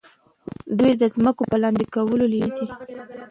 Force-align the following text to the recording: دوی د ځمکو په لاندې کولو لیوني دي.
دوی 0.77 0.91
د 1.01 1.03
ځمکو 1.15 1.43
په 1.51 1.57
لاندې 1.63 1.85
کولو 1.95 2.25
لیوني 2.31 2.61
دي. 2.67 2.69